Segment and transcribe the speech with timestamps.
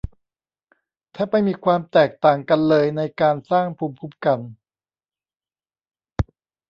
[1.13, 4.39] แทบไม่มีความแตกต่างกันเลยในการสร้างภูมิคุ้มกัน